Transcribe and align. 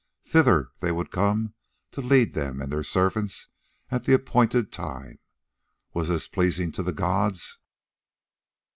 Thither 0.23 0.71
they 0.79 0.91
would 0.91 1.11
come 1.11 1.53
to 1.91 2.01
lead 2.01 2.33
them 2.33 2.59
and 2.59 2.71
their 2.71 2.81
servants 2.81 3.49
at 3.91 4.05
the 4.05 4.15
appointed 4.15 4.71
time. 4.71 5.19
Was 5.93 6.07
this 6.07 6.27
pleasing 6.27 6.71
to 6.71 6.81
the 6.81 6.91
gods? 6.91 7.59